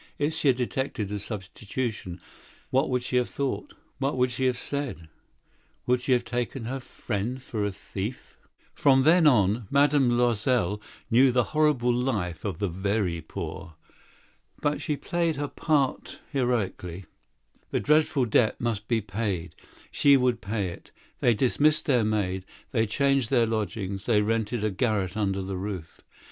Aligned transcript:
If 0.17 0.33
she 0.33 0.47
had 0.47 0.57
detected 0.57 1.09
the 1.09 1.19
substitution, 1.19 2.19
what 2.71 2.89
would 2.89 3.03
she 3.03 3.17
have 3.17 3.29
thought, 3.29 3.75
what 3.99 4.17
would 4.17 4.31
she 4.31 4.45
have 4.45 4.57
said? 4.57 5.09
Would 5.85 6.01
she 6.01 6.13
not 6.13 6.15
have 6.15 6.25
taken 6.25 6.63
Madame 6.63 6.79
Loisel 6.81 6.87
for 7.41 7.63
a 7.65 7.69
thief? 7.71 8.39
Thereafter 8.83 9.67
Madame 9.69 10.09
Loisel 10.17 10.81
knew 11.11 11.31
the 11.31 11.43
horrible 11.53 11.89
existence 11.99 12.43
of 12.45 12.57
the 12.57 12.65
needy. 12.69 12.77
She 12.77 12.77
bore 13.29 13.75
her 15.35 15.47
part, 15.47 16.19
however, 16.33 16.57
with 16.57 16.71
sudden 16.71 16.73
heroism. 17.03 17.05
That 17.69 17.81
dreadful 17.83 18.25
debt 18.25 18.59
must 18.59 18.87
be 18.87 19.01
paid. 19.01 19.53
She 19.91 20.17
would 20.17 20.41
pay 20.41 20.69
it. 20.69 20.89
They 21.19 21.35
dismissed 21.35 21.85
their 21.85 22.01
servant; 22.01 22.43
they 22.71 22.87
changed 22.87 23.29
their 23.29 23.45
lodgings; 23.45 24.07
they 24.07 24.23
rented 24.23 24.63
a 24.63 24.71
garret 24.71 25.15
under 25.15 25.43
the 25.43 25.57
roof. 25.57 26.01